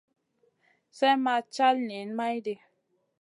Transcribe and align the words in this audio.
Slèh 0.97 1.17
ma 1.23 1.35
cal 1.55 1.77
niyn 1.87 2.09
maydi. 2.17 2.55